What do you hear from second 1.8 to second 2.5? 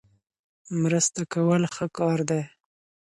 کار دی.